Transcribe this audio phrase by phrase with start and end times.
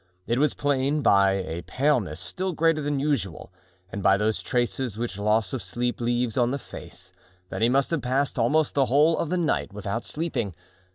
[0.25, 3.53] It was plain, by a paleness still greater than usual,
[3.91, 7.13] and by those traces which loss of sleep leaves on the face,
[7.49, 10.55] that he must have passed almost the whole of the night without sleeping.